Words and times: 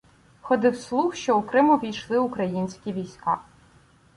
Ходив 0.41 0.75
слух, 0.75 1.15
що 1.15 1.37
у 1.37 1.41
Крим 1.41 1.69
увійшли 1.69 2.17
українські 2.17 2.93
війська. 2.93 3.37